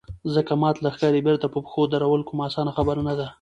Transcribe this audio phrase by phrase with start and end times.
[0.35, 3.27] ځکه مات لښکر يې بېرته په پښو درول کومه اسانه خبره نه ده.